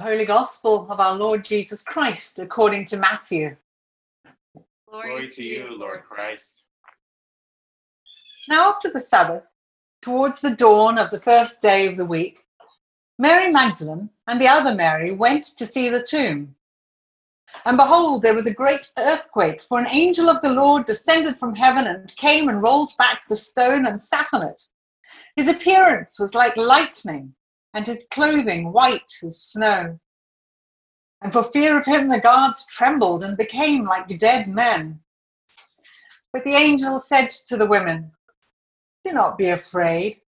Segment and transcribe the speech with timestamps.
[0.00, 3.54] The Holy Gospel of our Lord Jesus Christ according to Matthew.
[4.88, 6.62] Glory to you, Lord Christ.
[8.48, 9.42] Now, after the Sabbath,
[10.00, 12.46] towards the dawn of the first day of the week,
[13.18, 16.54] Mary Magdalene and the other Mary went to see the tomb.
[17.66, 21.54] And behold, there was a great earthquake, for an angel of the Lord descended from
[21.54, 24.62] heaven and came and rolled back the stone and sat on it.
[25.36, 27.34] His appearance was like lightning,
[27.74, 29.98] and his clothing white as snow.
[31.22, 35.00] And for fear of him, the guards trembled and became like dead men.
[36.32, 38.12] But the angel said to the women,
[39.04, 40.20] Do not be afraid,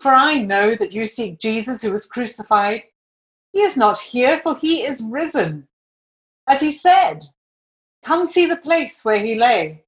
[0.00, 2.84] for I know that you seek Jesus who was crucified.
[3.52, 5.66] He is not here, for he is risen.
[6.46, 7.24] As he said,
[8.04, 9.84] Come see the place where he lay.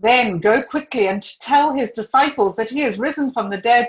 [0.00, 3.88] Then go quickly and tell his disciples that he is risen from the dead,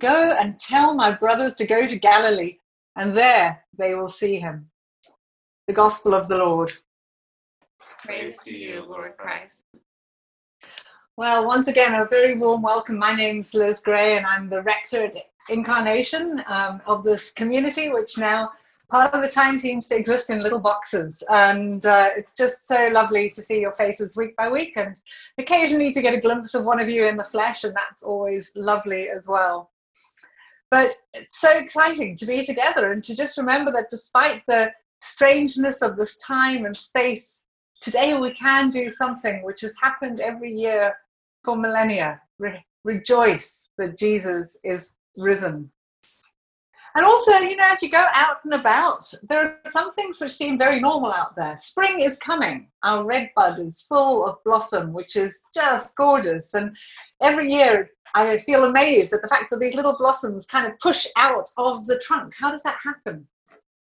[0.00, 2.56] Go and tell my brothers to go to Galilee,
[2.96, 4.70] and there they will see him.
[5.66, 6.72] The Gospel of the Lord.
[8.02, 9.66] Praise to you, Lord Christ.
[11.18, 12.96] Well, once again, a very warm welcome.
[12.96, 15.16] My name's Liz Gray, and I'm the rector at
[15.50, 18.52] Incarnation um, of this community, which now
[18.88, 21.22] part of the time seems to exist in little boxes.
[21.28, 24.96] And uh, it's just so lovely to see your faces week by week and
[25.36, 27.64] occasionally to get a glimpse of one of you in the flesh.
[27.64, 29.70] And that's always lovely as well.
[30.70, 35.82] But it's so exciting to be together and to just remember that despite the strangeness
[35.82, 37.42] of this time and space,
[37.80, 40.94] today we can do something which has happened every year
[41.44, 42.20] for millennia.
[42.38, 45.70] Re- rejoice that Jesus is risen.
[46.96, 50.32] And also, you know, as you go out and about, there are some things which
[50.32, 51.56] seem very normal out there.
[51.56, 52.68] Spring is coming.
[52.82, 56.54] Our red bud is full of blossom, which is just gorgeous.
[56.54, 56.76] And
[57.20, 61.06] every year I feel amazed at the fact that these little blossoms kind of push
[61.16, 62.34] out of the trunk.
[62.36, 63.26] How does that happen?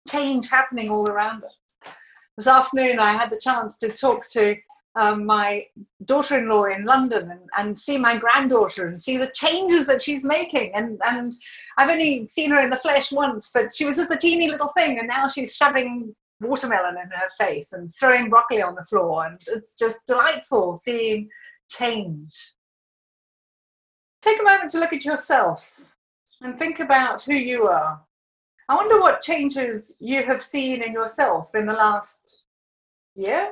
[0.07, 1.93] Change happening all around us.
[2.37, 4.55] This afternoon, I had the chance to talk to
[4.95, 5.65] um, my
[6.05, 10.01] daughter in law in London and, and see my granddaughter and see the changes that
[10.01, 10.71] she's making.
[10.75, 11.33] And, and
[11.77, 14.71] I've only seen her in the flesh once, but she was just a teeny little
[14.77, 19.25] thing, and now she's shoving watermelon in her face and throwing broccoli on the floor.
[19.25, 21.29] And it's just delightful seeing
[21.69, 22.53] change.
[24.21, 25.81] Take a moment to look at yourself
[26.41, 27.99] and think about who you are.
[28.69, 32.43] I wonder what changes you have seen in yourself in the last
[33.15, 33.51] year,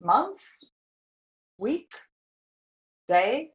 [0.00, 0.40] month,
[1.58, 1.90] week,
[3.08, 3.50] day?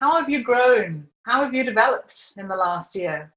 [0.00, 1.08] How have you grown?
[1.24, 3.32] How have you developed in the last year?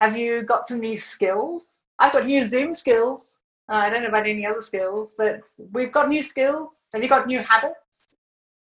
[0.00, 1.82] Have you got some new skills?
[1.98, 3.40] I've got new Zoom skills.
[3.68, 6.88] Uh, I don't know about any other skills, but we've got new skills.
[6.92, 8.04] Have you got new habits?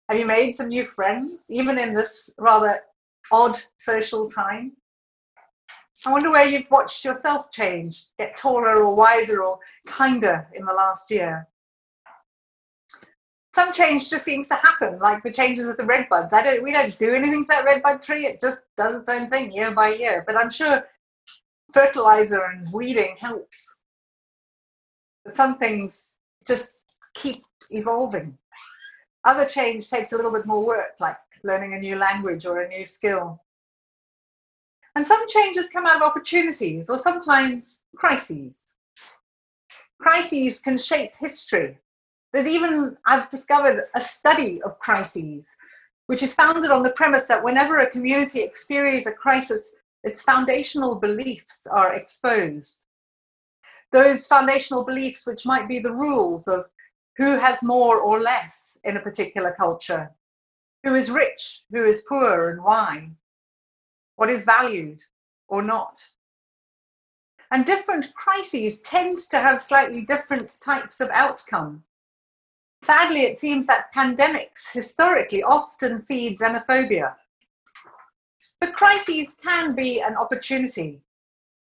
[0.08, 2.80] Have you made some new friends, even in this rather
[3.30, 4.72] odd social time?
[6.06, 9.58] I wonder where you've watched yourself change, get taller or wiser or
[9.88, 11.48] kinder in the last year.
[13.56, 16.32] Some change just seems to happen, like the changes of the red buds.
[16.32, 18.24] I don't, we don't do anything to that red bud tree.
[18.24, 20.22] It just does its own thing year by year.
[20.24, 20.84] But I'm sure
[21.72, 23.80] fertilizer and weeding helps.
[25.24, 26.14] But some things
[26.46, 26.84] just
[27.14, 28.38] keep evolving.
[29.24, 32.68] Other change takes a little bit more work, like learning a new language or a
[32.68, 33.42] new skill.
[34.96, 38.72] And some changes come out of opportunities or sometimes crises.
[40.00, 41.78] Crises can shape history.
[42.32, 45.54] There's even, I've discovered, a study of crises,
[46.06, 50.94] which is founded on the premise that whenever a community experiences a crisis, its foundational
[50.94, 52.86] beliefs are exposed.
[53.92, 56.70] Those foundational beliefs, which might be the rules of
[57.18, 60.10] who has more or less in a particular culture,
[60.84, 63.10] who is rich, who is poor, and why
[64.16, 65.02] what is valued
[65.48, 66.04] or not.
[67.50, 71.84] And different crises tend to have slightly different types of outcome.
[72.82, 77.14] Sadly, it seems that pandemics historically often feed xenophobia.
[78.58, 81.02] But crises can be an opportunity.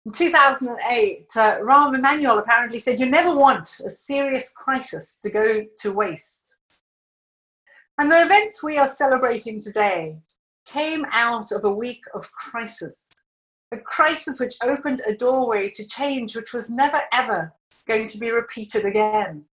[0.05, 5.65] In 2008, uh, Rahm Emanuel apparently said, You never want a serious crisis to go
[5.79, 6.55] to waste.
[7.97, 10.17] And the events we are celebrating today
[10.67, 13.09] came out of a week of crisis.
[13.71, 17.53] a crisis which opened a doorway to change which was never ever
[17.85, 19.45] going to be repeated again.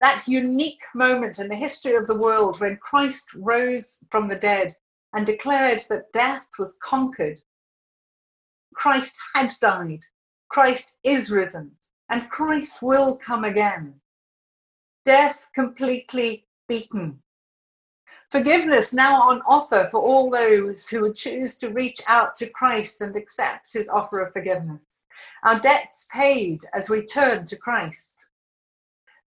[0.00, 4.76] That unique moment in the history of the world when Christ rose from the dead
[5.12, 7.38] and declared that death was conquered.
[8.74, 10.00] Christ had died,
[10.48, 11.76] Christ is risen,
[12.08, 14.00] and Christ will come again.
[15.04, 17.22] Death completely beaten.
[18.30, 23.00] Forgiveness now on offer for all those who would choose to reach out to Christ
[23.00, 25.04] and accept his offer of forgiveness.
[25.42, 28.28] Our debts paid as we turn to Christ.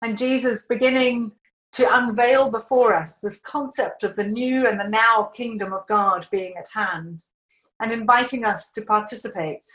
[0.04, 1.32] And Jesus beginning
[1.72, 6.28] to unveil before us this concept of the new and the now kingdom of God
[6.32, 7.24] being at hand
[7.80, 9.66] and inviting us to participate.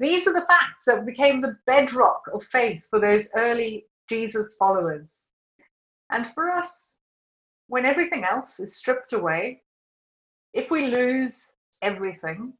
[0.00, 5.28] These are the facts that became the bedrock of faith for those early Jesus followers.
[6.10, 6.96] And for us,
[7.72, 9.62] when everything else is stripped away,
[10.52, 12.52] if we lose everything,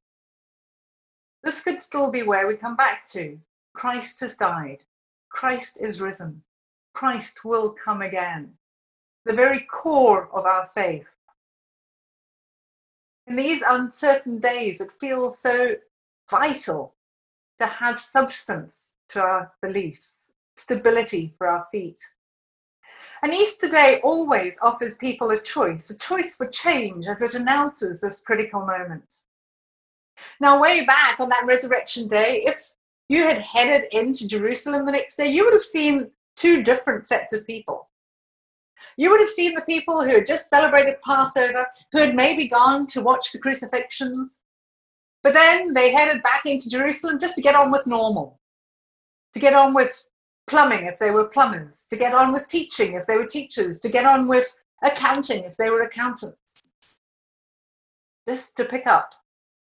[1.44, 3.38] this could still be where we come back to.
[3.74, 4.78] Christ has died.
[5.28, 6.42] Christ is risen.
[6.94, 8.54] Christ will come again.
[9.26, 11.06] The very core of our faith.
[13.26, 15.74] In these uncertain days, it feels so
[16.30, 16.94] vital
[17.58, 22.00] to have substance to our beliefs, stability for our feet.
[23.22, 28.00] And Easter Day always offers people a choice, a choice for change as it announces
[28.00, 29.14] this critical moment.
[30.40, 32.72] Now, way back on that resurrection day, if
[33.08, 37.32] you had headed into Jerusalem the next day, you would have seen two different sets
[37.32, 37.88] of people.
[38.96, 42.86] You would have seen the people who had just celebrated Passover, who had maybe gone
[42.88, 44.40] to watch the crucifixions,
[45.22, 48.40] but then they headed back into Jerusalem just to get on with normal,
[49.34, 50.08] to get on with
[50.46, 53.88] plumbing if they were plumbers, to get on with teaching if they were teachers, to
[53.88, 56.70] get on with accounting if they were accountants.
[58.28, 59.14] Just to pick up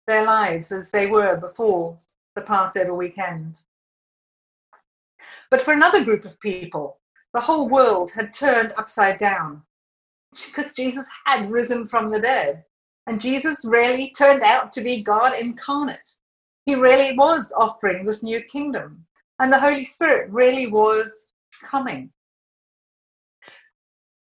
[0.06, 1.96] their lives as they were before
[2.34, 3.61] the Passover weekend.
[5.50, 6.99] But for another group of people,
[7.32, 9.62] the whole world had turned upside down
[10.32, 12.64] because Jesus had risen from the dead.
[13.06, 16.17] And Jesus really turned out to be God incarnate.
[16.64, 19.04] He really was offering this new kingdom.
[19.38, 21.28] And the Holy Spirit really was
[21.62, 22.10] coming.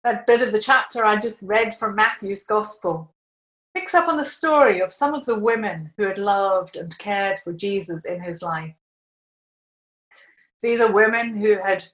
[0.04, 3.12] That bit of the chapter I just read from Matthew's Gospel
[3.74, 7.38] picks up on the story of some of the women who had loved and cared
[7.44, 8.74] for Jesus in his life.
[10.62, 11.84] These are women who had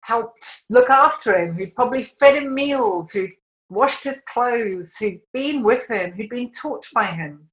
[0.00, 3.32] helped look after him, who'd probably fed him meals, who'd
[3.68, 7.50] washed his clothes, who'd been with him, who'd been taught by him.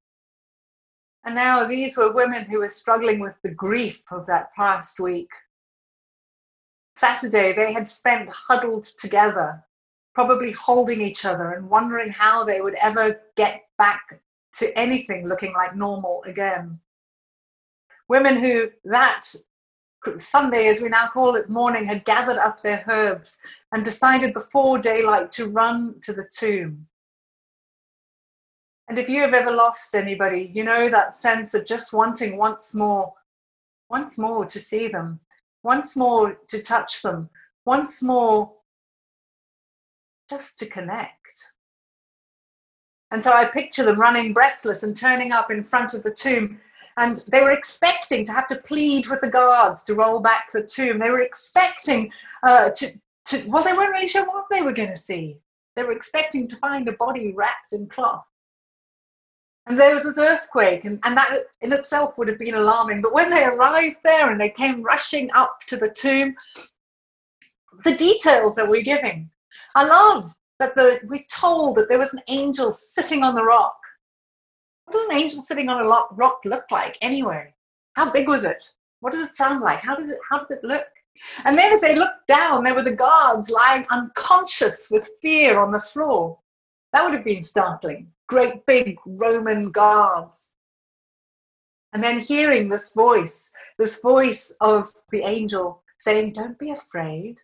[1.25, 5.29] And now these were women who were struggling with the grief of that past week.
[6.97, 9.63] Saturday, they had spent huddled together
[10.13, 14.21] probably holding each other and wondering how they would ever get back
[14.53, 16.79] to anything looking like normal again.
[18.07, 19.23] Women who that
[20.17, 23.39] Sunday, as we now call it, morning, had gathered up their herbs
[23.71, 26.85] and decided before daylight to run to the tomb.
[28.89, 32.75] And if you have ever lost anybody, you know that sense of just wanting once
[32.75, 33.13] more,
[33.89, 35.19] once more to see them,
[35.63, 37.29] once more to touch them,
[37.65, 38.51] once more
[40.29, 41.53] just to connect.
[43.11, 46.59] And so I picture them running breathless and turning up in front of the tomb.
[46.97, 50.63] And they were expecting to have to plead with the guards to roll back the
[50.63, 50.99] tomb.
[50.99, 52.11] They were expecting
[52.43, 52.91] uh, to,
[53.25, 55.37] to, well, they weren't really sure what they were going to see.
[55.75, 58.25] They were expecting to find a body wrapped in cloth.
[59.65, 63.01] And there was this earthquake, and, and that in itself would have been alarming.
[63.01, 66.35] But when they arrived there and they came rushing up to the tomb,
[67.83, 69.29] the details that we're giving
[69.75, 73.75] I love that the, we're told that there was an angel sitting on the rock.
[74.85, 77.53] What does an angel sitting on a rock look like anyway?
[77.95, 78.63] How big was it?
[78.99, 79.79] What does it sound like?
[79.79, 80.85] How did it, how did it look?
[81.45, 85.71] And then as they looked down, there were the guards lying unconscious with fear on
[85.71, 86.37] the floor.
[86.91, 88.11] That would have been startling.
[88.33, 90.53] Great big Roman guards.
[91.93, 97.39] And then hearing this voice, this voice of the angel saying, Don't be afraid.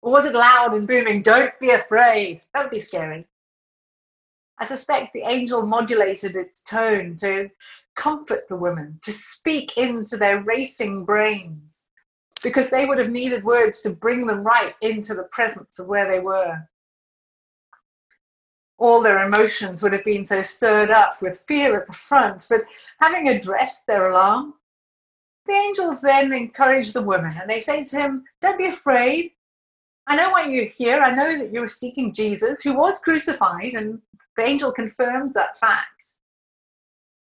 [0.00, 1.20] Or was it loud and booming?
[1.20, 2.40] Don't be afraid.
[2.54, 3.26] That would be scary.
[4.56, 7.50] I suspect the angel modulated its tone to
[7.94, 11.90] comfort the women, to speak into their racing brains,
[12.42, 16.10] because they would have needed words to bring them right into the presence of where
[16.10, 16.66] they were.
[18.82, 22.64] All their emotions would have been so stirred up with fear at the front, but
[22.98, 24.54] having addressed their alarm,
[25.46, 29.30] the angels then encourage the women and they say to him, Don't be afraid.
[30.08, 31.00] I know why you're here.
[31.00, 34.02] I know that you're seeking Jesus, who was crucified, and
[34.36, 36.16] the angel confirms that fact.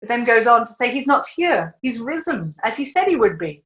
[0.01, 1.75] But then goes on to say, He's not here.
[1.83, 3.63] He's risen, as He said He would be.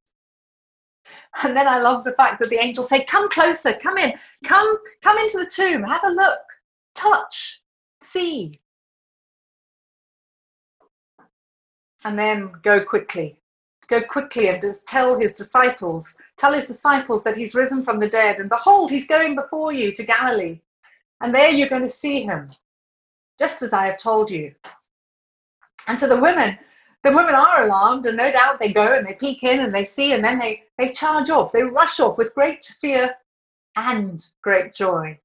[1.43, 4.79] And then I love the fact that the angels say, Come closer, come in, come,
[5.01, 6.41] come into the tomb, have a look,
[6.93, 7.62] touch,
[8.01, 8.60] see.
[12.06, 13.39] And then go quickly.
[13.88, 18.08] Go quickly and just tell his disciples, tell his disciples that he's risen from the
[18.08, 18.39] dead.
[18.39, 20.60] And behold, he's going before you to Galilee.
[21.22, 22.50] And there you're going to see him,
[23.39, 24.53] just as I have told you.
[25.88, 26.58] And to the women,
[27.03, 29.84] the women are alarmed, and no doubt they go and they peek in and they
[29.86, 31.51] see, and then they, they charge off.
[31.51, 33.15] They rush off with great fear
[33.75, 35.18] and great joy.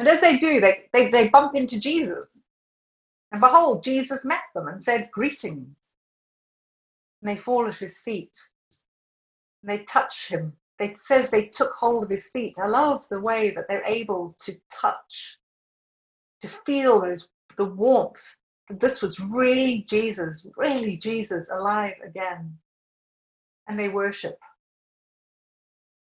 [0.00, 2.46] And as they do, they, they, they bump into Jesus.
[3.32, 5.78] And behold, Jesus met them and said, Greetings.
[7.20, 8.34] And they fall at his feet.
[9.62, 10.54] And they touch him.
[10.78, 12.56] It says they took hold of his feet.
[12.58, 15.38] I love the way that they're able to touch,
[16.40, 17.28] to feel those
[17.58, 18.38] the warmth
[18.70, 22.56] That this was really Jesus, really Jesus alive again.
[23.68, 24.38] And they worship.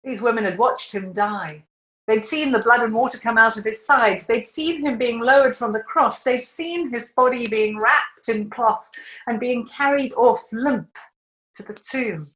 [0.06, 1.66] These women had watched him die.
[2.12, 4.20] They'd seen the blood and water come out of his side.
[4.28, 6.26] They'd seen him being lowered from the cross.
[6.26, 8.92] They'd seen his body being wrapped in cloth
[9.28, 10.98] and being carried off limp
[11.54, 12.30] to the tomb.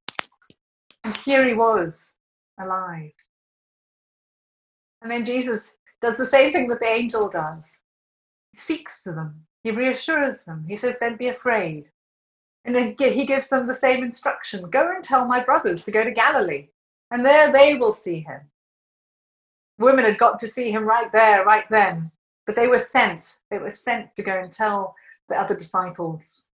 [1.03, 2.15] And here he was,
[2.57, 3.11] alive.
[5.01, 7.77] And then Jesus does the same thing that the angel does.
[8.53, 9.45] He speaks to them.
[9.65, 10.63] He reassures them.
[10.69, 11.91] He says, Don't be afraid.
[12.63, 16.05] And then he gives them the same instruction Go and tell my brothers to go
[16.05, 16.69] to Galilee,
[17.11, 18.39] and there they will see him.
[19.77, 22.11] Women had got to see him right there, right then,
[22.45, 23.39] but they were sent.
[23.51, 24.95] They were sent to go and tell
[25.29, 26.47] the other disciples.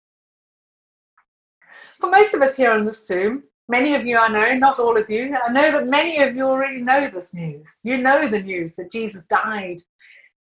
[2.00, 4.98] For most of us here on the Zoom, many of you I know, not all
[4.98, 7.80] of you, I know that many of you already know this news.
[7.84, 9.82] You know the news that Jesus died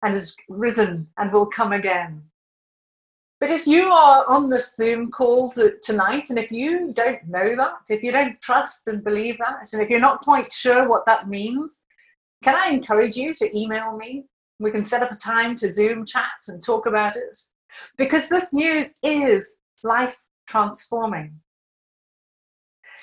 [0.02, 2.23] and is risen and will come again.
[3.40, 7.75] But if you are on the Zoom call tonight, and if you don't know that,
[7.88, 11.28] if you don't trust and believe that, and if you're not quite sure what that
[11.28, 11.85] means,
[12.42, 14.25] can I encourage you to email me?
[14.59, 17.38] We can set up a time to Zoom chat and talk about it.
[17.97, 20.16] Because this news is life
[20.49, 21.38] transforming.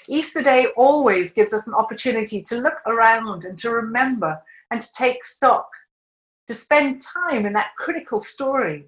[0.07, 4.39] Easter Day always gives us an opportunity to look around and to remember
[4.71, 5.67] and to take stock,
[6.47, 8.87] to spend time in that critical story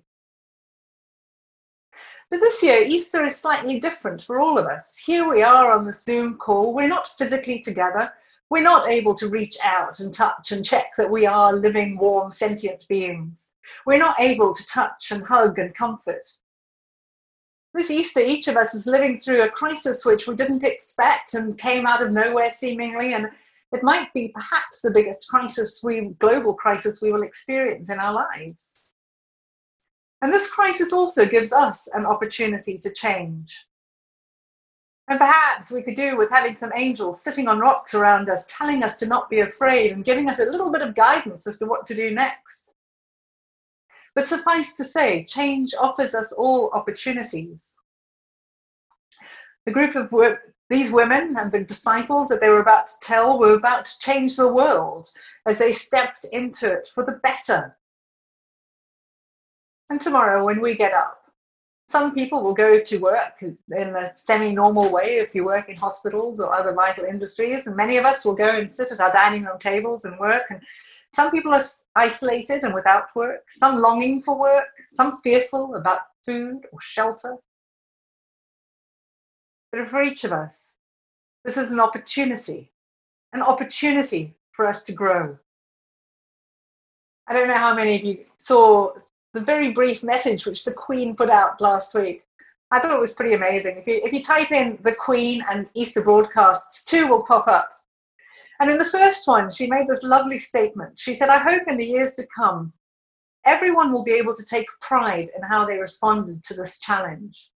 [2.30, 4.98] but this year, Easter is slightly different for all of us.
[4.98, 6.74] Here we are on the Zoom call.
[6.74, 8.12] We're not physically together.
[8.50, 12.32] We're not able to reach out and touch and check that we are living, warm,
[12.32, 13.54] sentient beings.
[13.86, 16.24] We're not able to touch and hug and comfort.
[17.74, 21.58] This Easter, each of us is living through a crisis which we didn't expect and
[21.58, 23.14] came out of nowhere seemingly.
[23.14, 23.30] And
[23.72, 28.14] it might be perhaps the biggest crisis we, global crisis we will experience in our
[28.14, 28.77] lives.
[30.22, 33.68] And this crisis also gives us an opportunity to change.
[35.10, 38.84] And perhaps we could do with having some angels sitting on rocks around us, telling
[38.84, 41.66] us to not be afraid and giving us a little bit of guidance as to
[41.66, 42.72] what to do next.
[44.16, 47.80] But suffice to say, change offers us all opportunities.
[49.66, 53.40] The group of work, these women and the disciples that they were about to tell
[53.40, 55.08] were about to change the world
[55.46, 57.78] as they stepped into it for the better
[59.90, 61.24] and tomorrow, when we get up,
[61.90, 65.78] some people will go to work in a semi normal way if you work in
[65.78, 67.66] hospitals or other vital industries.
[67.66, 70.44] And many of us will go and sit at our dining room tables and work.
[70.50, 70.62] And
[71.14, 71.64] some people are
[71.96, 77.38] isolated and without work, some longing for work, some fearful about food or shelter.
[79.72, 80.76] But for each of us,
[81.46, 82.70] this is an opportunity,
[83.32, 85.38] an opportunity for us to grow.
[87.28, 88.94] I don't know how many of you saw
[89.34, 92.24] the very brief message which the Queen put out last week.
[92.72, 93.78] I thought it was pretty amazing.
[93.78, 97.76] If you, if you type in the Queen and Easter broadcasts, two will pop up.
[98.60, 100.98] And in the first one, she made this lovely statement.
[101.00, 102.74] She said, I hope in the years to come,
[103.46, 107.52] everyone will be able to take pride in how they responded to this challenge.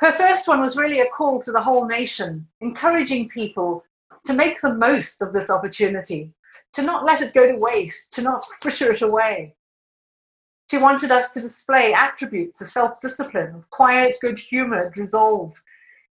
[0.00, 3.84] Her first one was really a call to the whole nation, encouraging people
[4.24, 6.32] to make the most of this opportunity,
[6.72, 9.54] to not let it go to waste, to not fritter it away.
[10.70, 15.62] She wanted us to display attributes of self discipline, of quiet, good humored resolve,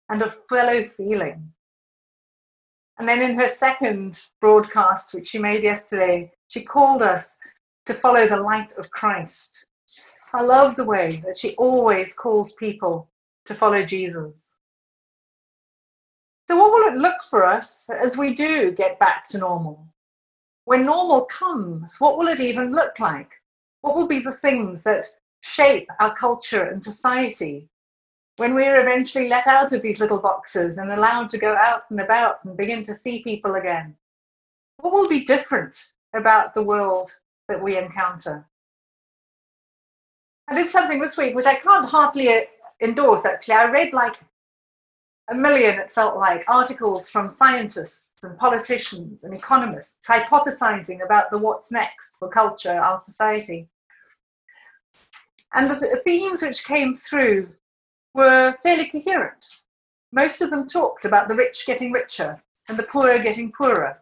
[0.09, 1.51] and of fellow feeling.
[2.99, 7.39] And then in her second broadcast, which she made yesterday, she called us
[7.85, 9.65] to follow the light of Christ.
[10.33, 13.09] I love the way that she always calls people
[13.45, 14.57] to follow Jesus.
[16.47, 19.87] So, what will it look for us as we do get back to normal?
[20.65, 23.31] When normal comes, what will it even look like?
[23.83, 25.05] What will be the things that
[25.41, 27.69] shape our culture and society?
[28.37, 31.99] when we're eventually let out of these little boxes and allowed to go out and
[31.99, 33.95] about and begin to see people again?
[34.77, 37.11] What will be different about the world
[37.47, 38.47] that we encounter?
[40.47, 42.41] I did something this week which I can't hardly uh,
[42.81, 43.55] endorse actually.
[43.55, 44.15] I read like
[45.29, 51.37] a million, it felt like, articles from scientists and politicians and economists hypothesizing about the
[51.37, 53.69] what's next for culture, our society.
[55.53, 57.45] And the themes which came through
[58.15, 59.45] were fairly coherent.
[60.11, 64.01] Most of them talked about the rich getting richer and the poor getting poorer,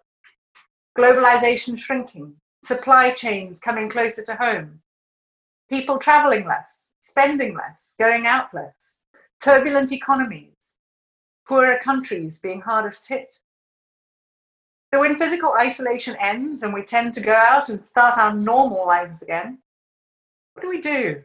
[0.97, 4.81] globalization shrinking, supply chains coming closer to home,
[5.69, 9.03] people traveling less, spending less, going out less,
[9.41, 10.75] turbulent economies,
[11.47, 13.39] poorer countries being hardest hit.
[14.93, 18.85] So when physical isolation ends and we tend to go out and start our normal
[18.85, 19.57] lives again,
[20.53, 21.23] what do we do?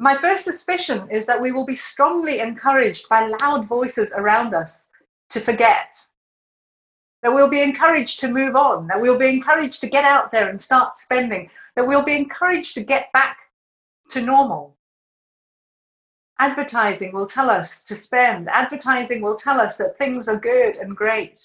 [0.00, 4.90] My first suspicion is that we will be strongly encouraged by loud voices around us
[5.30, 5.92] to forget.
[7.22, 10.50] That we'll be encouraged to move on, that we'll be encouraged to get out there
[10.50, 13.38] and start spending, that we'll be encouraged to get back
[14.10, 14.76] to normal.
[16.38, 18.48] Advertising will tell us to spend.
[18.50, 21.44] Advertising will tell us that things are good and great.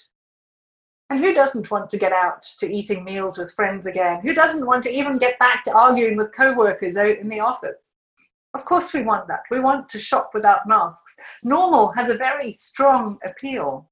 [1.10, 4.20] And who doesn't want to get out to eating meals with friends again?
[4.20, 7.40] Who doesn't want to even get back to arguing with co workers out in the
[7.40, 7.93] office?
[8.54, 9.42] Of course, we want that.
[9.50, 11.16] We want to shop without masks.
[11.42, 13.90] Normal has a very strong appeal.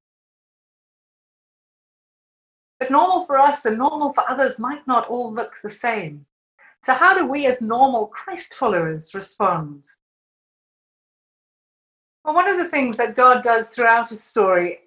[2.79, 6.25] But normal for us and normal for others might not all look the same.
[6.85, 9.85] So, how do we as normal Christ followers respond?
[12.25, 14.79] Well, one of the things that God does throughout his story,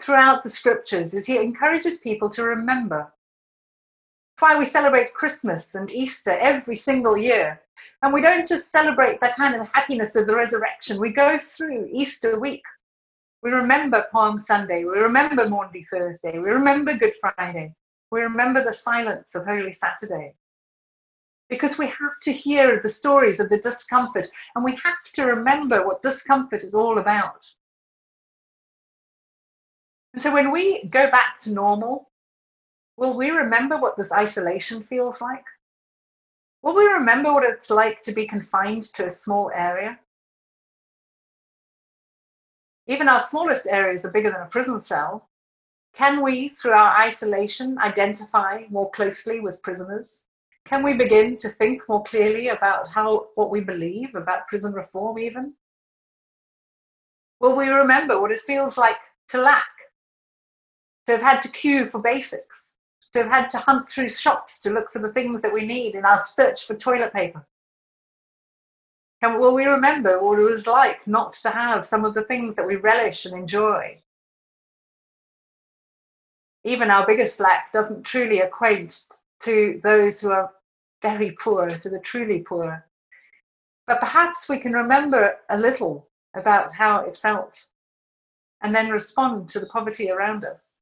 [0.00, 3.12] throughout the scriptures, is he encourages people to remember.
[4.40, 7.60] Why we celebrate Christmas and Easter every single year.
[8.02, 10.98] And we don't just celebrate the kind of happiness of the resurrection.
[10.98, 12.62] We go through Easter week.
[13.42, 14.84] We remember Palm Sunday.
[14.84, 16.38] We remember Maundy Thursday.
[16.38, 17.74] We remember Good Friday.
[18.10, 20.34] We remember the silence of Holy Saturday.
[21.50, 25.86] Because we have to hear the stories of the discomfort and we have to remember
[25.86, 27.46] what discomfort is all about.
[30.14, 32.09] And so when we go back to normal,
[33.00, 35.44] will we remember what this isolation feels like?
[36.62, 39.98] Will we remember what it's like to be confined to a small area?
[42.86, 45.26] Even our smallest areas are bigger than a prison cell.
[45.94, 50.24] Can we, through our isolation, identify more closely with prisoners?
[50.66, 55.18] Can we begin to think more clearly about how what we believe about prison reform
[55.18, 55.54] even?
[57.40, 59.64] Will we remember what it feels like to lack,
[61.06, 62.69] to have had to queue for basics,
[63.12, 65.94] to have had to hunt through shops to look for the things that we need
[65.94, 67.46] in our search for toilet paper?
[69.22, 72.56] And will we remember what it was like not to have some of the things
[72.56, 74.02] that we relish and enjoy?
[76.64, 79.06] Even our biggest lack doesn't truly acquaint
[79.40, 80.52] to those who are
[81.02, 82.86] very poor, to the truly poor.
[83.86, 87.68] But perhaps we can remember a little about how it felt
[88.62, 90.79] and then respond to the poverty around us.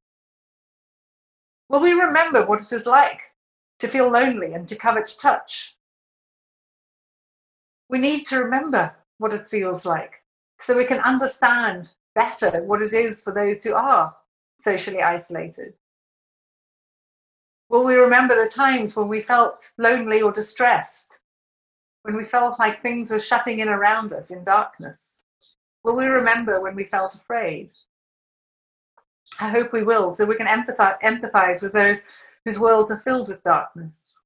[1.69, 3.21] Will we remember what it is like
[3.79, 5.77] to feel lonely and to covet touch?
[7.89, 10.23] We need to remember what it feels like
[10.59, 14.15] so we can understand better what it is for those who are
[14.59, 15.73] socially isolated.
[17.69, 21.19] Will we remember the times when we felt lonely or distressed,
[22.01, 25.19] when we felt like things were shutting in around us in darkness?
[25.83, 27.71] Will we remember when we felt afraid?
[29.41, 32.03] I hope we will, so we can empathize, empathize with those
[32.45, 34.19] whose worlds are filled with darkness.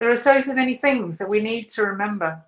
[0.00, 2.42] There are so many things that we need to remember.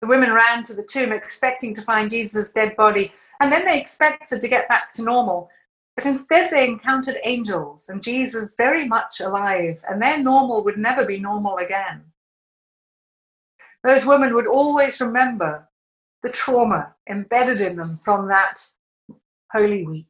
[0.00, 3.80] The women ran to the tomb expecting to find Jesus' dead body, and then they
[3.80, 5.50] expected to get back to normal.
[5.94, 11.04] But instead, they encountered angels and Jesus very much alive, and their normal would never
[11.04, 12.04] be normal again.
[13.82, 15.66] Those women would always remember
[16.22, 18.56] the trauma embedded in them from that
[19.52, 20.06] Holy Week,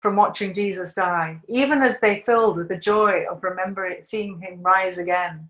[0.00, 4.62] from watching Jesus die, even as they filled with the joy of remembering seeing him
[4.62, 5.48] rise again.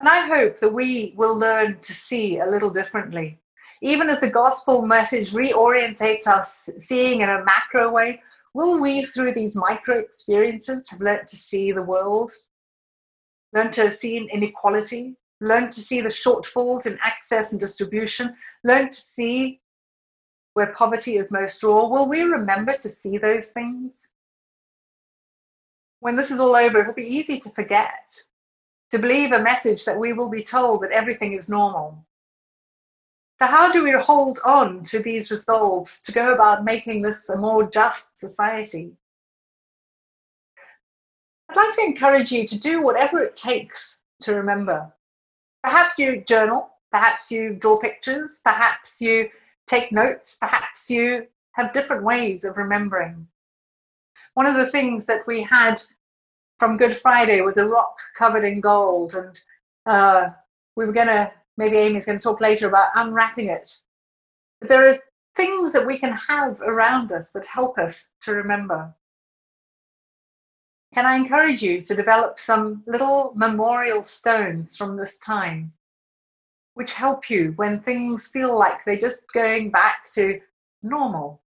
[0.00, 3.38] And I hope that we will learn to see a little differently.
[3.82, 8.22] Even as the gospel message reorientates us seeing in a macro way,
[8.54, 12.32] will we, through these micro experiences, have learned to see the world,
[13.52, 18.90] learn to have seen inequality, learn to see the shortfalls in access and distribution, learn
[18.90, 19.60] to see
[20.54, 21.86] where poverty is most raw.
[21.86, 24.10] Will we remember to see those things?
[26.00, 28.08] When this is all over, it'll be easy to forget
[28.90, 32.06] to believe a message that we will be told that everything is normal.
[33.38, 37.36] So, how do we hold on to these resolves to go about making this a
[37.36, 38.96] more just society?
[41.50, 44.90] I'd like to encourage you to do whatever it takes to remember.
[45.66, 49.28] Perhaps you journal, perhaps you draw pictures, perhaps you
[49.66, 53.26] take notes, perhaps you have different ways of remembering.
[54.34, 55.82] One of the things that we had
[56.60, 59.40] from Good Friday was a rock covered in gold, and
[59.86, 60.28] uh,
[60.76, 63.68] we were going to, maybe Amy's going to talk later about unwrapping it.
[64.60, 64.98] But there are
[65.34, 68.94] things that we can have around us that help us to remember.
[70.96, 75.70] Can I encourage you to develop some little memorial stones from this time,
[76.72, 80.40] which help you when things feel like they're just going back to
[80.82, 81.42] normal?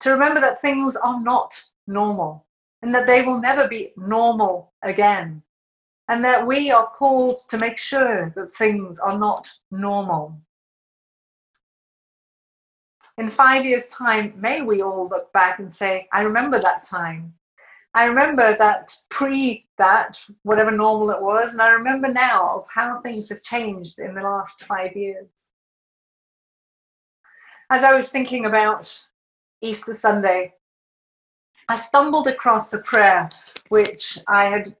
[0.00, 2.46] To remember that things are not normal
[2.80, 5.42] and that they will never be normal again.
[6.08, 10.40] And that we are called to make sure that things are not normal.
[13.18, 17.34] In five years' time, may we all look back and say, I remember that time.
[17.98, 23.00] I remember that pre that, whatever normal it was, and I remember now of how
[23.00, 25.26] things have changed in the last five years.
[27.70, 28.96] As I was thinking about
[29.62, 30.54] Easter Sunday,
[31.68, 33.28] I stumbled across a prayer
[33.68, 34.76] which I had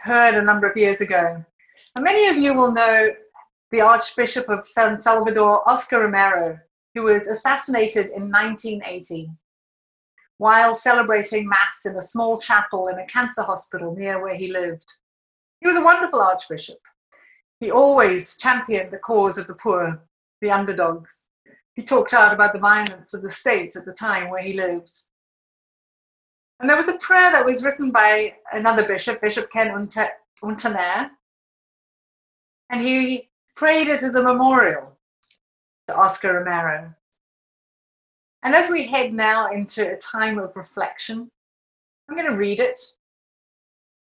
[0.00, 1.44] heard a number of years ago.
[1.96, 3.10] And many of you will know
[3.72, 6.58] the Archbishop of San Salvador, Oscar Romero,
[6.94, 9.28] who was assassinated in 1980
[10.42, 14.92] while celebrating Mass in a small chapel in a cancer hospital near where he lived.
[15.60, 16.80] He was a wonderful Archbishop.
[17.60, 20.02] He always championed the cause of the poor,
[20.40, 21.28] the underdogs.
[21.74, 24.92] He talked out about the violence of the state at the time where he lived.
[26.58, 29.68] And there was a prayer that was written by another bishop, Bishop Ken
[30.42, 31.10] Untener,
[32.68, 34.98] and he prayed it as a memorial
[35.86, 36.92] to Oscar Romero.
[38.42, 41.30] And as we head now into a time of reflection,
[42.08, 42.78] I'm going to read it.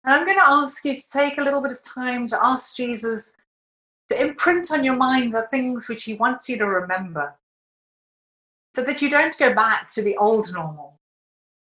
[0.03, 2.75] And I'm going to ask you to take a little bit of time to ask
[2.75, 3.33] Jesus
[4.09, 7.35] to imprint on your mind the things which he wants you to remember
[8.75, 10.99] so that you don't go back to the old normal,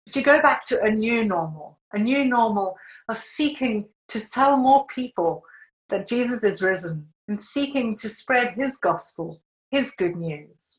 [0.06, 2.76] but you go back to a new normal, a new normal
[3.08, 5.44] of seeking to tell more people
[5.90, 10.77] that Jesus is risen and seeking to spread his gospel, his good news.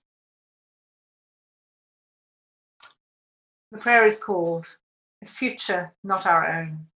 [3.70, 4.76] The prayer is called
[5.22, 6.87] A Future Not Our Own.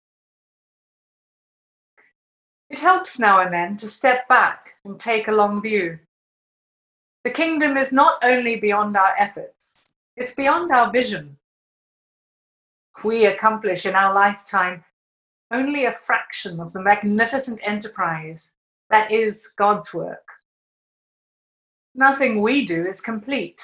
[2.71, 5.99] It helps now and then to step back and take a long view.
[7.25, 11.37] The kingdom is not only beyond our efforts, it's beyond our vision.
[13.05, 14.83] We accomplish in our lifetime
[15.51, 18.55] only a fraction of the magnificent enterprise
[18.89, 20.27] that is God's work.
[21.95, 23.63] Nothing we do is complete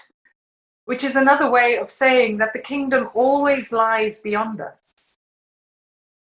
[0.89, 5.13] which is another way of saying that the kingdom always lies beyond us.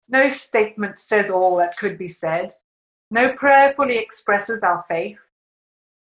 [0.10, 2.54] No statement says all that could be said.
[3.10, 5.18] No prayer fully expresses our faith.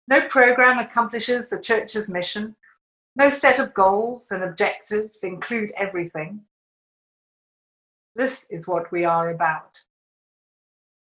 [0.08, 2.56] No program accomplishes the church's mission.
[3.14, 6.40] No set of goals and objectives include everything.
[8.16, 9.80] This is what we are about.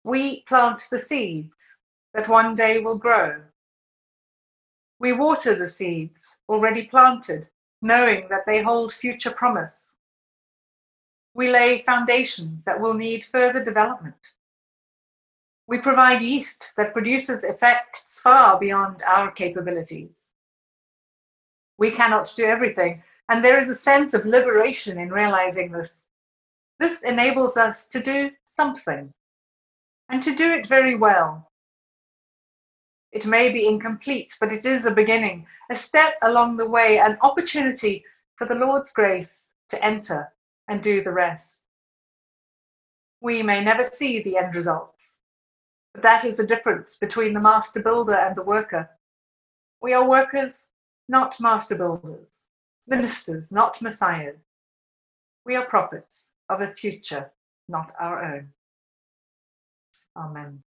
[0.04, 1.76] We plant the seeds
[2.14, 3.42] that one day will grow
[4.98, 7.46] we water the seeds already planted,
[7.82, 9.94] knowing that they hold future promise.
[11.34, 14.16] We lay foundations that will need further development.
[15.66, 20.30] We provide yeast that produces effects far beyond our capabilities.
[21.76, 26.06] We cannot do everything, and there is a sense of liberation in realizing this.
[26.78, 29.12] This enables us to do something,
[30.08, 31.45] and to do it very well,
[33.12, 37.18] it may be incomplete, but it is a beginning, a step along the way, an
[37.22, 38.04] opportunity
[38.36, 40.32] for the Lord's grace to enter
[40.68, 41.64] and do the rest.
[43.20, 45.18] We may never see the end results,
[45.94, 48.90] but that is the difference between the master builder and the worker.
[49.80, 50.68] We are workers,
[51.08, 52.48] not master builders,
[52.86, 54.36] ministers, not messiahs.
[55.44, 57.32] We are prophets of a future
[57.68, 58.52] not our own.
[60.16, 60.62] Amen.